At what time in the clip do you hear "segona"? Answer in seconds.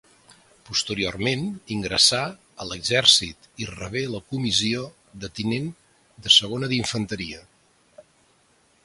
6.39-6.71